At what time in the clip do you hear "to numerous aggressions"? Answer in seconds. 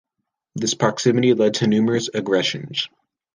1.53-2.87